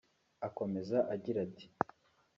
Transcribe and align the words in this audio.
Akomeza 0.47 0.97
agira 1.13 1.37
ati 1.47 1.65